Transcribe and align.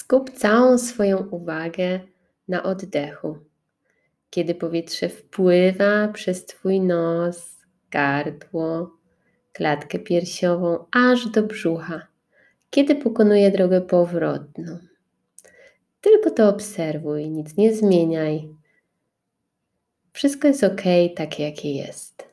Skup 0.00 0.30
całą 0.30 0.78
swoją 0.78 1.18
uwagę 1.18 2.00
na 2.48 2.62
oddechu. 2.62 3.38
Kiedy 4.30 4.54
powietrze 4.54 5.08
wpływa 5.08 6.08
przez 6.08 6.46
Twój 6.46 6.80
nos, 6.80 7.56
gardło, 7.90 8.96
klatkę 9.52 9.98
piersiową 9.98 10.84
aż 10.92 11.28
do 11.28 11.42
brzucha, 11.42 12.06
kiedy 12.70 12.94
pokonuje 12.96 13.50
drogę 13.50 13.80
powrotną. 13.80 14.78
Tylko 16.00 16.30
to 16.30 16.48
obserwuj, 16.48 17.30
nic 17.30 17.56
nie 17.56 17.74
zmieniaj. 17.74 18.48
Wszystko 20.12 20.48
jest 20.48 20.64
ok, 20.64 20.82
takie 21.16 21.44
jakie 21.44 21.74
jest. 21.74 22.29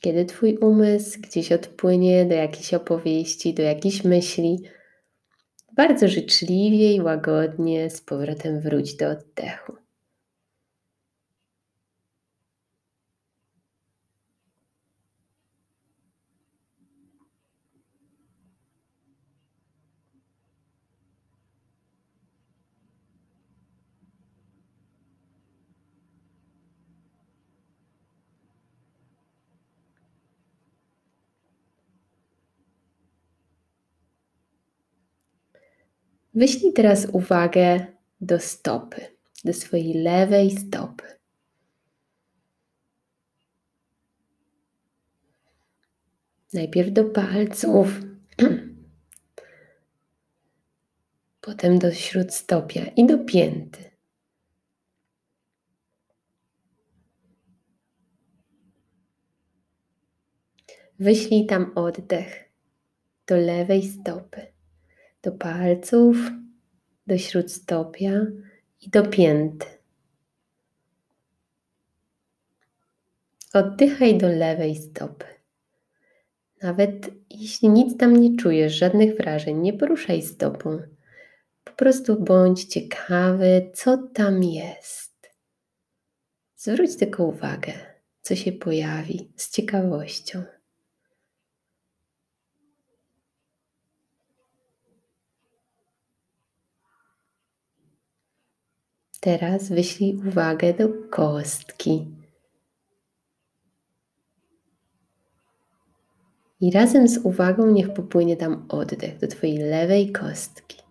Kiedy 0.00 0.24
Twój 0.24 0.56
umysł 0.56 1.20
gdzieś 1.20 1.52
odpłynie 1.52 2.26
do 2.26 2.34
jakiejś 2.34 2.74
opowieści, 2.74 3.54
do 3.54 3.62
jakiejś 3.62 4.04
myśli, 4.04 4.58
bardzo 5.76 6.08
życzliwie 6.08 6.94
i 6.94 7.00
łagodnie 7.00 7.90
z 7.90 8.00
powrotem 8.00 8.60
wróć 8.60 8.96
do 8.96 9.10
oddechu. 9.10 9.87
Wyślij 36.34 36.72
teraz 36.72 37.06
uwagę 37.12 37.86
do 38.20 38.40
stopy, 38.40 39.00
do 39.44 39.52
swojej 39.52 39.94
lewej 39.94 40.50
stopy. 40.50 41.04
Najpierw 46.52 46.92
do 46.92 47.04
palców, 47.04 48.00
potem 51.40 51.78
do 51.78 51.92
śródstopia 51.92 52.86
i 52.86 53.06
do 53.06 53.18
pięty. 53.18 53.90
Wyślij 60.98 61.46
tam 61.46 61.72
oddech 61.74 62.50
do 63.26 63.36
lewej 63.36 63.88
stopy 63.88 64.57
do 65.22 65.32
palców, 65.32 66.16
do 67.06 67.18
śródstopia 67.18 68.26
i 68.80 68.90
do 68.90 69.02
pięty. 69.06 69.66
Oddychaj 73.52 74.18
do 74.18 74.28
lewej 74.28 74.76
stopy. 74.76 75.24
Nawet 76.62 77.10
jeśli 77.30 77.68
nic 77.68 77.96
tam 77.96 78.16
nie 78.16 78.36
czujesz, 78.36 78.72
żadnych 78.72 79.16
wrażeń, 79.16 79.58
nie 79.58 79.72
poruszaj 79.72 80.22
stopą. 80.22 80.82
Po 81.64 81.72
prostu 81.72 82.24
bądź 82.24 82.64
ciekawy, 82.64 83.70
co 83.74 83.96
tam 83.96 84.42
jest. 84.42 85.30
Zwróć 86.56 86.96
tylko 86.96 87.24
uwagę, 87.24 87.72
co 88.20 88.36
się 88.36 88.52
pojawi 88.52 89.32
z 89.36 89.50
ciekawością. 89.50 90.57
Teraz 99.20 99.68
wyślij 99.68 100.16
uwagę 100.28 100.74
do 100.74 100.88
kostki. 101.10 102.06
I 106.60 106.70
razem 106.70 107.08
z 107.08 107.18
uwagą 107.18 107.66
niech 107.66 107.94
popłynie 107.94 108.36
tam 108.36 108.66
oddech 108.68 109.18
do 109.18 109.26
Twojej 109.26 109.58
lewej 109.58 110.12
kostki. 110.12 110.87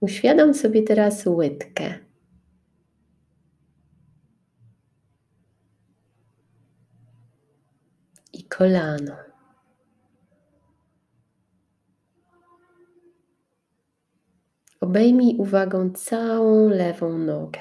Uświadom 0.00 0.54
sobie 0.54 0.82
teraz 0.82 1.26
łydkę. 1.26 1.98
I 8.32 8.44
kolano. 8.44 9.16
Obejmij 14.80 15.36
uwagą 15.38 15.90
całą 15.90 16.68
lewą 16.68 17.18
nogę. 17.18 17.60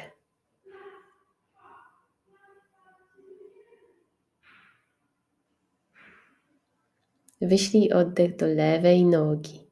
Wyślij 7.42 7.92
oddech 7.94 8.36
do 8.36 8.48
lewej 8.48 9.06
nogi. 9.06 9.69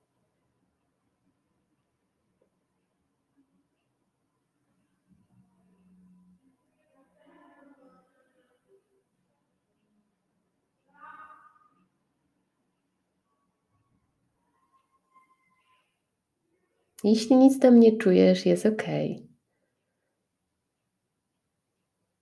Jeśli 17.08 17.36
nic 17.36 17.60
tam 17.60 17.80
nie 17.80 17.98
czujesz, 17.98 18.46
jest 18.46 18.66
ok. 18.66 18.84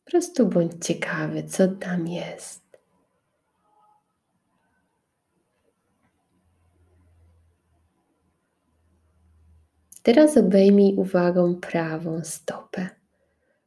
Po 0.04 0.12
prostu 0.12 0.48
bądź 0.48 0.86
ciekawy, 0.86 1.44
co 1.44 1.68
tam 1.68 2.08
jest. 2.08 2.66
Teraz 10.04 10.38
obejmij 10.38 10.96
uwagą 10.96 11.56
prawą 11.56 12.24
stopę. 12.24 12.90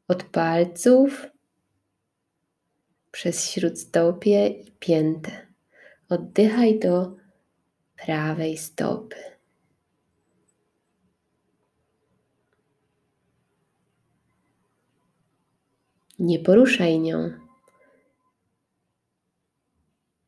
Od 0.08 0.22
palców 0.22 1.26
przez 3.10 3.50
śródstopie 3.50 4.48
i 4.48 4.72
piętę. 4.72 5.46
Oddychaj 6.08 6.78
do 6.78 7.16
prawej 7.96 8.58
stopy. 8.58 9.37
Nie 16.18 16.38
poruszaj 16.38 17.00
nią. 17.00 17.30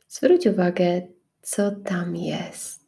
Zwróć 0.08 0.46
uwagę, 0.46 1.02
co 1.42 1.70
tam 1.70 2.16
jest. 2.16 2.79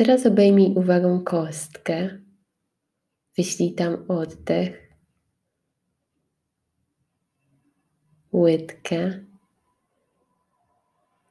Teraz 0.00 0.26
obejmij 0.26 0.74
uwagą 0.76 1.24
kostkę. 1.24 2.18
Wyślij 3.36 3.74
tam 3.74 4.04
oddech, 4.08 4.96
łydkę. 8.32 9.24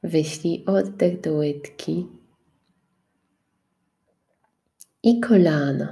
Wyślij 0.02 0.64
oddech 0.66 1.20
do 1.20 1.32
łydki 1.32 2.08
i 5.02 5.20
kolano. 5.20 5.86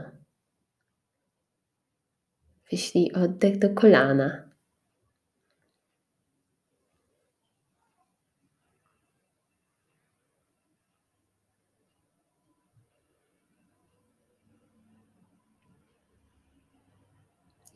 Wyślij 2.70 3.12
oddech 3.12 3.58
do 3.58 3.74
kolana. 3.74 4.47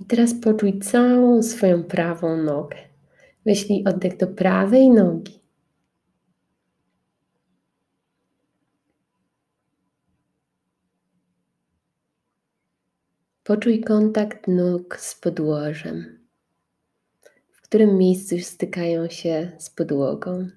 I 0.01 0.05
teraz 0.05 0.35
poczuj 0.35 0.79
całą 0.79 1.43
swoją 1.43 1.85
prawą 1.85 2.37
nogę. 2.37 2.77
Wyślij 3.47 3.85
oddech 3.85 4.17
do 4.17 4.27
prawej 4.27 4.91
nogi. 4.91 5.43
Poczuj 13.45 13.81
kontakt 13.81 14.49
nóg 14.49 14.97
z 15.01 15.15
podłożem, 15.15 16.27
w 17.51 17.63
którym 17.63 17.99
miejscu 17.99 18.39
stykają 18.39 19.09
się 19.09 19.53
z 19.59 19.71
podłogą. 19.71 20.49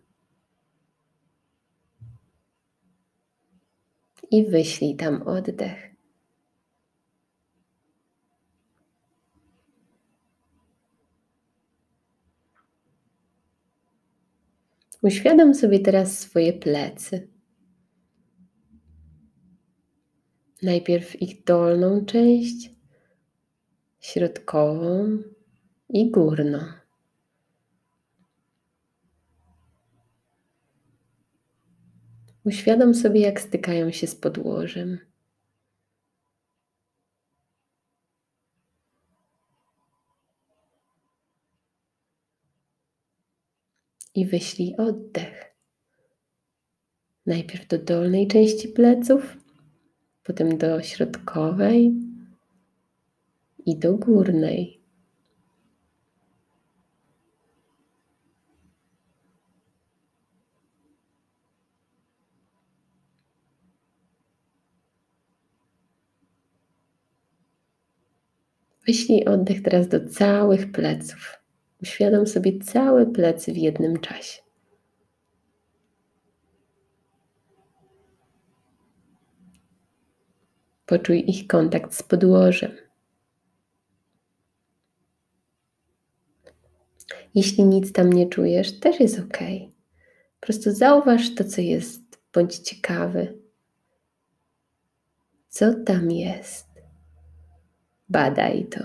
I 4.32 4.46
wyślij 4.46 4.96
tam 4.96 5.22
oddech. 5.22 5.95
Uświadom 15.06 15.56
sobie 15.56 15.80
teraz 15.80 16.20
swoje 16.20 16.54
plecy. 16.54 17.28
Najpierw 20.64 21.22
ich 21.22 21.44
dolną 21.44 22.06
część, 22.06 22.72
środkową 24.00 25.18
i 25.90 26.12
górną. 26.12 26.60
Uświadom 32.44 32.96
sobie, 32.96 33.22
jak 33.22 33.42
stykają 33.42 33.92
się 33.92 34.08
z 34.08 34.16
podłożem. 34.16 35.00
I 44.16 44.26
wyślij 44.26 44.76
oddech. 44.78 45.56
Najpierw 47.26 47.68
do 47.68 47.78
dolnej 47.78 48.28
części 48.28 48.68
pleców, 48.68 49.38
potem 50.24 50.58
do 50.58 50.82
środkowej 50.82 51.94
i 53.66 53.80
do 53.80 53.98
górnej. 53.98 54.82
Wyślij 68.88 69.26
oddech 69.26 69.64
teraz 69.64 69.88
do 69.88 70.10
całych 70.10 70.72
pleców. 70.72 71.45
Uświadom 71.86 72.28
sobie 72.28 72.60
całe 72.60 73.06
plecy 73.06 73.54
w 73.54 73.58
jednym 73.58 74.00
czasie. 74.00 74.42
Poczuj 80.86 81.30
ich 81.30 81.48
kontakt 81.48 81.94
z 81.94 82.04
podłożem. 82.04 82.72
Jeśli 87.36 87.64
nic 87.64 87.92
tam 87.92 88.14
nie 88.14 88.30
czujesz, 88.30 88.80
też 88.80 89.00
jest 89.00 89.20
ok. 89.20 89.38
Po 90.40 90.46
prostu 90.46 90.72
zauważ 90.72 91.36
to, 91.36 91.44
co 91.44 91.62
jest, 91.62 92.02
bądź 92.34 92.58
ciekawy. 92.58 93.40
Co 95.50 95.74
tam 95.74 96.12
jest? 96.12 96.68
Badaj 98.10 98.66
to 98.66 98.80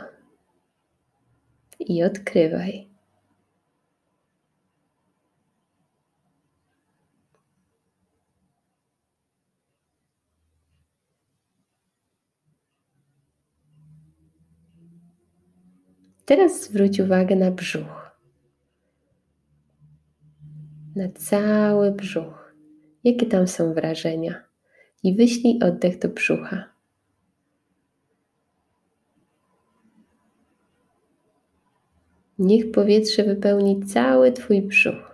i 1.80 2.04
odkrywaj. 2.04 2.89
Teraz 16.30 16.62
zwróć 16.62 17.00
uwagę 17.00 17.36
na 17.36 17.50
brzuch. 17.50 18.10
Na 20.96 21.08
cały 21.08 21.92
brzuch. 21.92 22.54
Jakie 23.04 23.26
tam 23.26 23.48
są 23.48 23.74
wrażenia? 23.74 24.44
I 25.02 25.14
wyślij 25.14 25.60
oddech 25.62 25.98
do 25.98 26.08
brzucha. 26.08 26.64
Niech 32.38 32.70
powietrze 32.70 33.24
wypełni 33.24 33.86
cały 33.86 34.32
Twój 34.32 34.62
brzuch. 34.62 35.09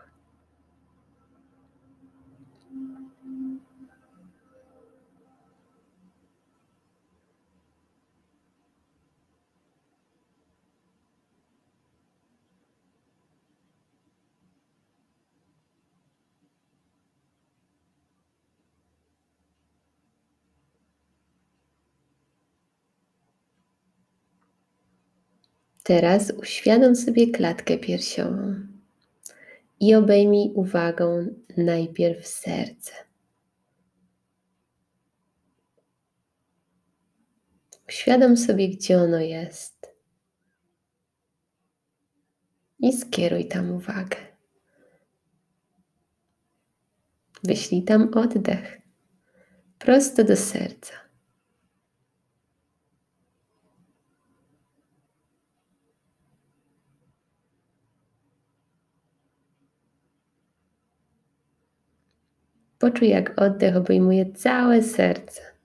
Teraz 25.86 26.30
uświadom 26.30 26.96
sobie 26.96 27.30
klatkę 27.30 27.78
piersiową 27.78 28.66
i 29.80 29.94
obejmij 29.94 30.52
uwagą 30.54 31.26
najpierw 31.56 32.26
serce. 32.26 32.92
Uświadom 37.88 38.36
sobie, 38.36 38.68
gdzie 38.68 38.98
ono 38.98 39.20
jest 39.20 39.94
i 42.78 42.92
skieruj 42.92 43.48
tam 43.48 43.70
uwagę. 43.70 44.16
Wyślij 47.44 47.82
tam 47.82 48.14
oddech 48.14 48.80
prosto 49.78 50.24
do 50.24 50.36
serca. 50.36 51.05
Poczuj, 62.86 63.08
jak 63.08 63.32
oddech 63.36 63.76
obejmuje 63.76 64.32
całe 64.32 64.82
serce. 64.82 65.55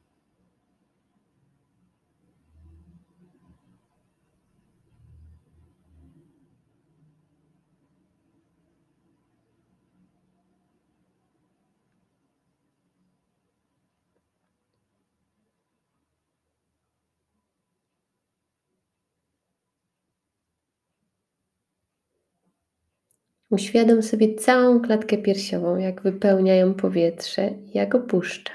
Uświadom 23.52 24.04
sobie 24.04 24.36
całą 24.36 24.82
klatkę 24.82 25.18
piersiową, 25.18 25.78
jak 25.78 26.02
wypełniają 26.02 26.74
powietrze, 26.74 27.52
jak 27.74 27.96
opuszcza. 27.96 28.54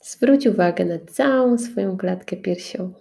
Zwróć 0.00 0.46
uwagę 0.46 0.84
na 0.84 0.98
całą 0.98 1.58
swoją 1.58 1.96
klatkę 1.96 2.36
piersiową. 2.36 2.94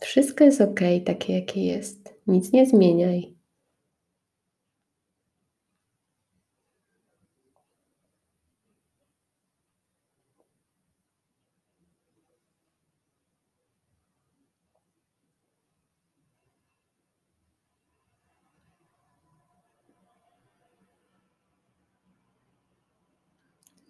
Wszystko 0.00 0.44
jest 0.44 0.60
ok, 0.60 0.80
takie 1.04 1.32
jakie 1.32 1.64
jest. 1.64 2.14
Nic 2.26 2.52
nie 2.52 2.66
zmieniaj. 2.66 3.35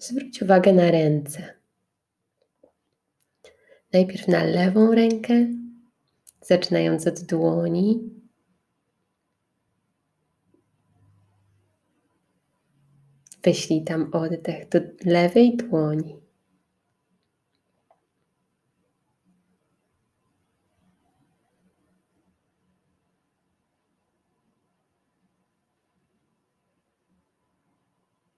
Zwróć 0.07 0.43
uwagę 0.43 0.73
na 0.73 0.91
ręce. 0.91 1.55
Najpierw 3.93 4.29
na 4.29 4.45
lewą 4.45 4.95
rękę, 4.95 5.47
zaczynając 6.43 7.07
od 7.07 7.21
dłoni. 7.21 8.11
Wyślij 13.43 13.85
tam 13.85 14.11
oddech 14.13 14.69
do 14.69 14.81
lewej 15.05 15.57
dłoni. 15.57 16.26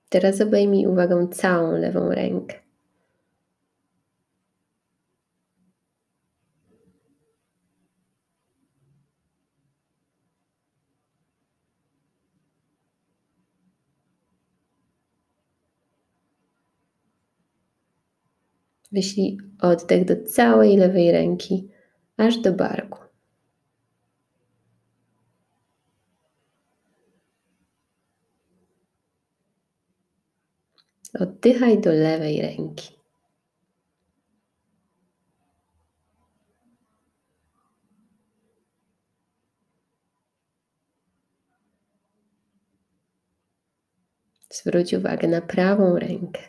Teraz 0.08 0.40
obejmij 0.40 0.86
uwagą 0.86 1.26
całą 1.26 1.72
lewą 1.72 2.08
rękę. 2.08 2.68
Wyślij 18.92 19.38
oddech 19.60 20.04
do 20.04 20.24
całej 20.24 20.76
lewej 20.76 21.12
ręki, 21.12 21.68
aż 22.16 22.38
do 22.38 22.52
barku. 22.52 23.07
Oddychaj 31.14 31.80
do 31.80 31.92
lewej 31.92 32.42
ręki. 32.42 32.98
Zwróć 44.50 44.94
uwagę 44.94 45.28
na 45.28 45.40
prawą 45.40 45.98
rękę. 45.98 46.42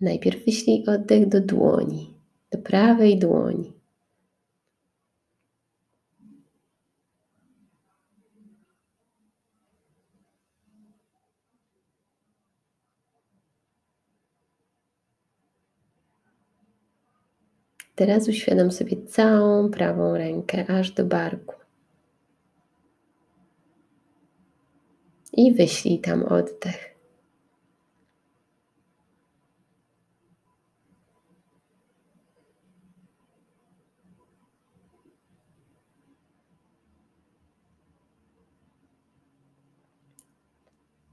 Najpierw 0.00 0.44
wyślij 0.44 0.84
oddech 0.86 1.28
do 1.28 1.40
dłoni, 1.40 2.14
do 2.50 2.58
prawej 2.58 3.18
dłoni. 3.18 3.83
Teraz 17.94 18.28
uświadom 18.28 18.70
sobie 18.70 19.06
całą 19.06 19.70
prawą 19.70 20.16
rękę 20.16 20.66
aż 20.70 20.90
do 20.90 21.04
barku. 21.04 21.54
I 25.32 25.54
wyślij 25.54 25.98
tam 25.98 26.22
oddech. 26.22 26.94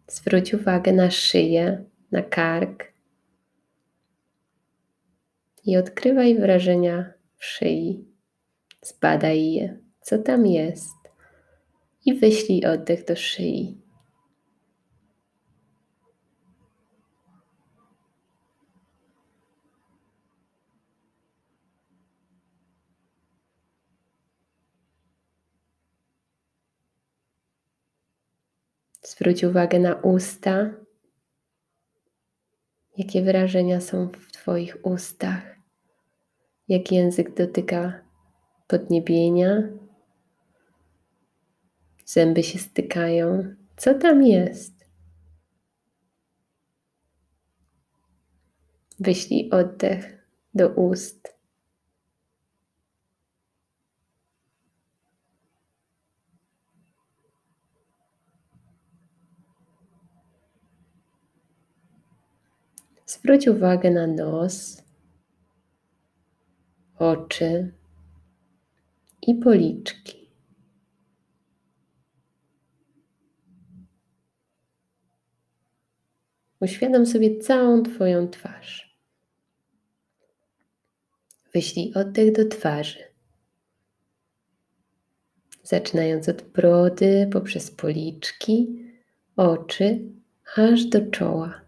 Zwróć 0.07 0.53
uwagę 0.53 0.93
na 0.93 1.11
szyję, 1.11 1.83
na 2.11 2.21
kark 2.21 2.90
i 5.65 5.77
odkrywaj 5.77 6.39
wrażenia 6.39 7.13
w 7.37 7.45
szyi. 7.45 8.05
Zbadaj 8.81 9.51
je, 9.51 9.79
co 10.01 10.17
tam 10.17 10.45
jest 10.45 10.95
i 12.05 12.13
wyślij 12.13 12.65
oddech 12.65 13.05
do 13.05 13.15
szyi. 13.15 13.81
Zwróć 29.03 29.43
uwagę 29.43 29.79
na 29.79 29.95
usta. 29.95 30.69
Jakie 32.97 33.21
wrażenia 33.21 33.81
są 33.81 34.07
w 34.07 34.31
Twoich 34.31 34.77
ustach? 34.85 35.50
Jak 36.71 36.91
język 36.91 37.33
dotyka 37.33 38.01
podniebienia? 38.67 39.63
Zęby 42.05 42.43
się 42.43 42.59
stykają. 42.59 43.55
Co 43.77 43.93
tam 43.93 44.23
jest? 44.23 44.85
Wyślij 48.99 49.49
oddech 49.49 50.27
do 50.53 50.69
ust. 50.69 51.37
Zwróć 63.05 63.47
uwagę 63.47 63.91
na 63.91 64.07
nos, 64.07 64.83
oczy 67.01 67.73
i 69.27 69.35
policzki. 69.35 70.31
Uświadom 76.59 77.05
sobie 77.05 77.39
całą 77.39 77.83
Twoją 77.83 78.27
twarz. 78.27 78.97
Wyślij 81.53 81.93
oddech 81.93 82.31
do 82.31 82.47
twarzy. 82.47 82.99
Zaczynając 85.63 86.29
od 86.29 86.41
brody, 86.41 87.29
poprzez 87.31 87.71
policzki, 87.71 88.85
oczy, 89.35 89.99
aż 90.55 90.85
do 90.85 91.11
czoła. 91.11 91.60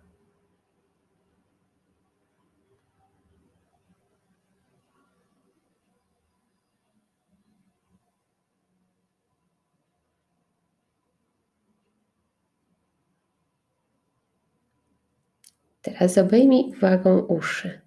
Teraz 15.84 16.18
obejmij 16.18 16.72
uwagą 16.78 17.20
uszy. 17.20 17.82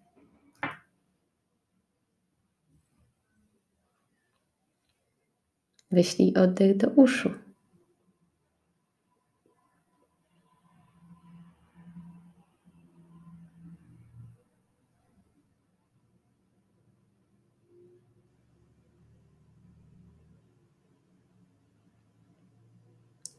Wyślij 5.90 6.34
oddech 6.34 6.76
do 6.76 6.88
uszu. 6.88 7.30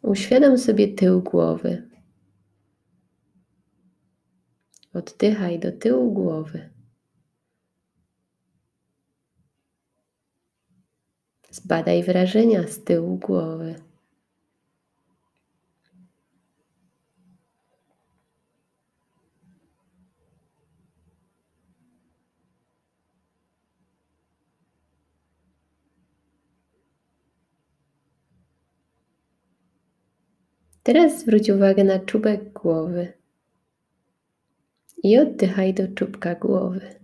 Uświadom 0.01 0.57
sobie 0.57 0.87
tył 0.87 1.21
głowy. 1.21 1.96
Oddychaj 5.07 5.59
do 5.59 5.71
tyłu 5.71 6.11
głowy. 6.11 6.69
Zbadaj 11.51 12.03
wrażenia 12.03 12.67
z 12.67 12.83
tyłu 12.83 13.17
głowy. 13.17 13.75
Teraz 30.83 31.19
zwróć 31.19 31.49
uwagę 31.49 31.83
na 31.83 31.99
czubek 31.99 32.53
głowy 32.53 33.16
i 35.03 35.17
oddychaj 35.19 35.73
do 35.73 35.87
czubka 35.87 36.35
głowy. 36.35 36.97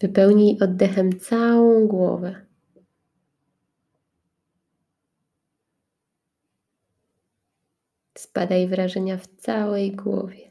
Wypełnij 0.00 0.58
oddechem 0.60 1.18
całą 1.18 1.86
głowę. 1.86 2.46
Spadaj 8.18 8.68
wrażenia 8.68 9.16
w 9.16 9.26
całej 9.26 9.92
głowie. 9.92 10.49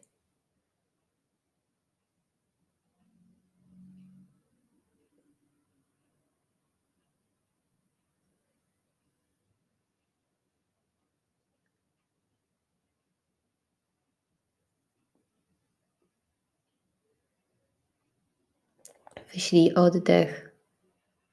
Wyślij 19.34 19.74
oddech 19.74 20.56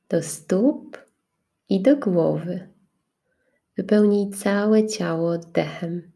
do 0.09 0.23
stóp 0.23 0.99
i 1.69 1.83
do 1.83 1.97
głowy. 1.97 2.69
Wypełnij 3.77 4.31
całe 4.31 4.87
ciało 4.87 5.31
oddechem. 5.31 6.13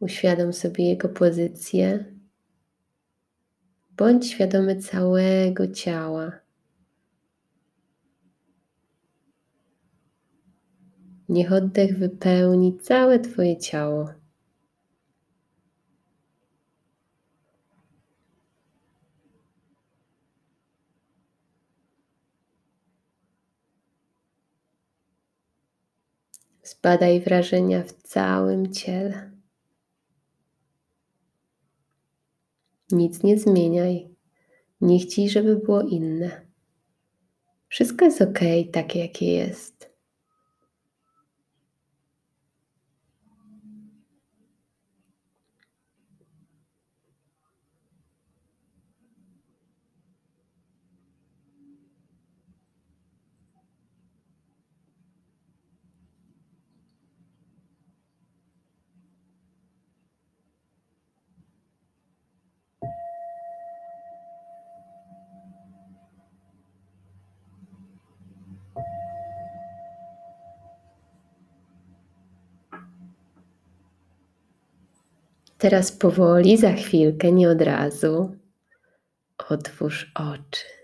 Uświadom 0.00 0.52
sobie 0.52 0.88
jego 0.88 1.08
pozycję. 1.08 2.04
Bądź 3.96 4.26
świadomy 4.30 4.76
całego 4.76 5.68
ciała. 5.68 6.32
Niech 11.28 11.52
oddech 11.52 11.98
wypełni 11.98 12.78
całe 12.78 13.18
Twoje 13.18 13.56
ciało. 13.56 14.17
Zbadaj 26.68 27.20
wrażenia 27.20 27.82
w 27.82 27.92
całym 27.92 28.72
ciele. 28.72 29.32
Nic 32.92 33.22
nie 33.22 33.38
zmieniaj. 33.38 34.08
Nie 34.80 34.98
chcij, 34.98 35.28
żeby 35.28 35.56
było 35.56 35.82
inne. 35.82 36.46
Wszystko 37.68 38.04
jest 38.04 38.22
ok, 38.22 38.38
takie 38.72 38.98
jakie 38.98 39.32
jest. 39.32 39.87
Teraz 75.58 75.92
powoli, 75.92 76.56
za 76.56 76.72
chwilkę, 76.72 77.32
nie 77.32 77.50
od 77.50 77.62
razu, 77.62 78.36
otwórz 79.48 80.12
oczy. 80.14 80.77